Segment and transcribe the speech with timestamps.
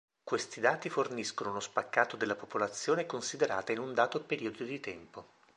[0.23, 5.27] Questi dati forniscono uno spaccato della popolazione considerata in un dato periodo di tempo.